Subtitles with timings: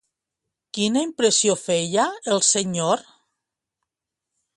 [0.77, 2.05] Quina impressió feia
[2.37, 3.05] el senyor?